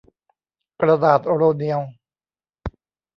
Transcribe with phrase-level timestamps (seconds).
[0.81, 1.81] กระดาษโรเนียว